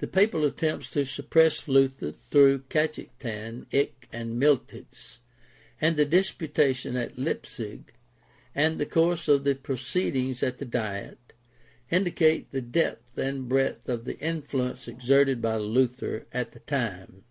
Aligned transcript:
The 0.00 0.08
papal 0.08 0.44
attempts 0.44 0.90
to 0.90 1.04
suppress 1.04 1.68
Luther 1.68 2.10
through 2.10 2.64
Cajetan, 2.68 3.66
Eck, 3.70 4.08
and 4.12 4.36
Miltitz 4.36 5.18
and 5.80 5.96
the 5.96 6.04
Disputation 6.04 6.96
at 6.96 7.16
Leipzig, 7.16 7.92
and 8.56 8.80
the 8.80 8.86
course 8.86 9.28
of 9.28 9.44
the 9.44 9.54
proceedings 9.54 10.42
at 10.42 10.58
the 10.58 10.64
Diet, 10.64 11.32
indicate 11.92 12.50
the 12.50 12.60
depth 12.60 13.16
and 13.16 13.48
breadth 13.48 13.88
of 13.88 14.04
the 14.04 14.18
influence 14.18 14.88
exerted 14.88 15.40
by 15.40 15.58
Luther 15.58 16.26
at 16.32 16.50
the 16.50 16.58
time. 16.58 17.22